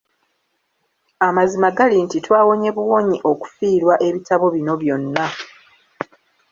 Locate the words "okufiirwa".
3.31-3.93